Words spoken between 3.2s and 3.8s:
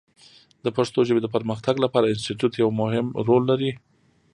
رول لري.